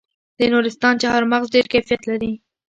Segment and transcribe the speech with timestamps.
[0.37, 2.31] د نورستان چهارمغز ډیر کیفیت لري.